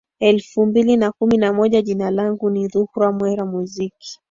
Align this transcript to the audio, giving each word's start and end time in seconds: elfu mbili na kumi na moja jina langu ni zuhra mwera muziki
elfu 0.19 0.65
mbili 0.65 0.97
na 0.97 1.11
kumi 1.11 1.37
na 1.37 1.53
moja 1.53 1.81
jina 1.81 2.11
langu 2.11 2.49
ni 2.49 2.67
zuhra 2.67 3.11
mwera 3.11 3.45
muziki 3.45 4.19